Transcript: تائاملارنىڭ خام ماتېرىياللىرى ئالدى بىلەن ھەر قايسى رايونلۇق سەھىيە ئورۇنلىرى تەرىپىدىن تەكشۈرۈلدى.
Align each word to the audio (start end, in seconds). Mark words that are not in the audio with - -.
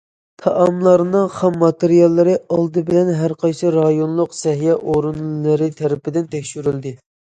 تائاملارنىڭ 0.43 1.25
خام 1.33 1.59
ماتېرىياللىرى 1.63 2.33
ئالدى 2.55 2.83
بىلەن 2.87 3.11
ھەر 3.19 3.35
قايسى 3.43 3.75
رايونلۇق 3.77 4.33
سەھىيە 4.39 4.79
ئورۇنلىرى 4.81 5.69
تەرىپىدىن 5.83 6.27
تەكشۈرۈلدى. 6.33 6.97